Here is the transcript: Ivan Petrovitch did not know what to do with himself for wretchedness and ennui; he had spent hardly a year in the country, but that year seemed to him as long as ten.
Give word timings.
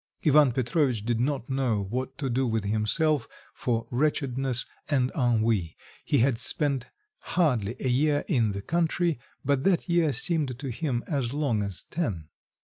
Ivan 0.25 0.51
Petrovitch 0.51 1.05
did 1.05 1.19
not 1.19 1.47
know 1.47 1.83
what 1.91 2.17
to 2.17 2.27
do 2.27 2.47
with 2.47 2.63
himself 2.63 3.27
for 3.53 3.85
wretchedness 3.91 4.65
and 4.89 5.11
ennui; 5.15 5.77
he 6.03 6.17
had 6.17 6.39
spent 6.39 6.87
hardly 7.37 7.75
a 7.79 7.87
year 7.87 8.25
in 8.27 8.53
the 8.53 8.63
country, 8.63 9.19
but 9.45 9.63
that 9.65 9.87
year 9.87 10.11
seemed 10.11 10.57
to 10.57 10.69
him 10.71 11.03
as 11.05 11.35
long 11.35 11.61
as 11.61 11.83
ten. 11.83 12.29